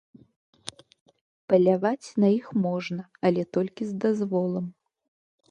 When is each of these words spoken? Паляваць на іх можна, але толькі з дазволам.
Паляваць 1.53 2.07
на 2.23 2.27
іх 2.39 2.45
можна, 2.65 3.01
але 3.31 3.45
толькі 3.59 3.83
з 3.93 4.01
дазволам. 4.09 4.65